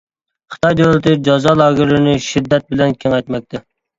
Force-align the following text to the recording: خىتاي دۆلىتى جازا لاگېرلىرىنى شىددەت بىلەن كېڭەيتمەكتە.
خىتاي 0.53 0.77
دۆلىتى 0.79 1.11
جازا 1.27 1.53
لاگېرلىرىنى 1.61 2.15
شىددەت 2.29 2.65
بىلەن 2.75 2.95
كېڭەيتمەكتە. 3.05 3.63